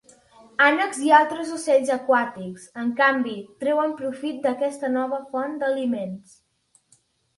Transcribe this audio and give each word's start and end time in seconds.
Ànecs 0.67 1.01
i 1.07 1.11
altres 1.17 1.51
ocells 1.57 1.91
aquàtics, 1.97 2.65
en 2.83 2.89
canvi, 3.01 3.35
treuen 3.65 3.95
profit 4.03 4.41
d'aquesta 4.47 4.91
nova 4.99 5.21
font 5.35 5.55
d'aliments. 5.63 6.35